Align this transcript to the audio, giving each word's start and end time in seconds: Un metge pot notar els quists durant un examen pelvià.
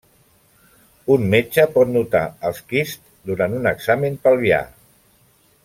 Un 1.15 1.27
metge 1.33 1.65
pot 1.75 1.91
notar 1.97 2.23
els 2.51 2.63
quists 2.73 3.13
durant 3.31 3.55
un 3.59 3.73
examen 3.73 4.19
pelvià. 4.25 4.65